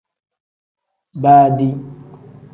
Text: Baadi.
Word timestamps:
Baadi. 1.21 1.67